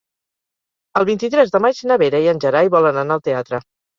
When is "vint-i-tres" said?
1.09-1.51